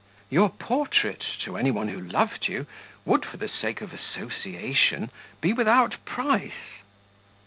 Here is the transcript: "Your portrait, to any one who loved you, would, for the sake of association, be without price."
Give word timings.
"Your 0.31 0.49
portrait, 0.49 1.23
to 1.43 1.57
any 1.57 1.69
one 1.69 1.87
who 1.89 1.99
loved 2.01 2.47
you, 2.47 2.65
would, 3.05 3.23
for 3.23 3.37
the 3.37 3.47
sake 3.47 3.81
of 3.81 3.93
association, 3.93 5.11
be 5.41 5.53
without 5.53 6.03
price." 6.05 6.81